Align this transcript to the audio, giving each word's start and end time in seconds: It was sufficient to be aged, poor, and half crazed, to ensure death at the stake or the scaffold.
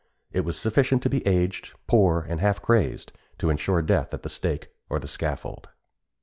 It 0.31 0.39
was 0.39 0.57
sufficient 0.57 1.03
to 1.03 1.11
be 1.11 1.23
aged, 1.27 1.75
poor, 1.85 2.25
and 2.27 2.39
half 2.41 2.59
crazed, 2.59 3.11
to 3.37 3.51
ensure 3.51 3.83
death 3.83 4.15
at 4.15 4.23
the 4.23 4.29
stake 4.29 4.71
or 4.89 4.97
the 4.97 5.07
scaffold. 5.07 5.69